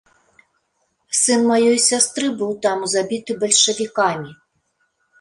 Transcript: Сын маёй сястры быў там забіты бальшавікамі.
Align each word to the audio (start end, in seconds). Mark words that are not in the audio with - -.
Сын 1.21 1.41
маёй 1.51 1.79
сястры 1.89 2.27
быў 2.41 2.51
там 2.67 2.77
забіты 2.97 3.31
бальшавікамі. 3.47 4.31